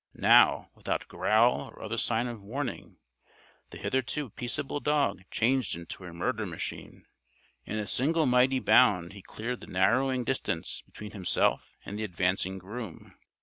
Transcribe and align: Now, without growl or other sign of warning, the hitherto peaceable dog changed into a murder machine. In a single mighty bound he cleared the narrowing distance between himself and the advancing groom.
Now, 0.15 0.71
without 0.73 1.07
growl 1.07 1.69
or 1.69 1.79
other 1.83 1.97
sign 1.99 2.25
of 2.25 2.41
warning, 2.41 2.97
the 3.69 3.77
hitherto 3.77 4.31
peaceable 4.31 4.79
dog 4.79 5.21
changed 5.29 5.75
into 5.75 6.05
a 6.05 6.11
murder 6.11 6.47
machine. 6.47 7.05
In 7.65 7.77
a 7.77 7.85
single 7.85 8.25
mighty 8.25 8.57
bound 8.59 9.13
he 9.13 9.21
cleared 9.21 9.59
the 9.61 9.67
narrowing 9.67 10.23
distance 10.23 10.81
between 10.81 11.11
himself 11.11 11.77
and 11.85 11.99
the 11.99 12.03
advancing 12.03 12.57
groom. 12.57 13.13